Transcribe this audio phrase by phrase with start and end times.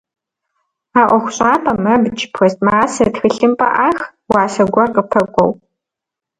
[0.99, 3.99] А ӏуэхущӏапӏэм абдж, пластмассэ, тхылъымпӏэ ӏах,
[4.31, 5.51] уасэ гуэр къыпэкӏуэу.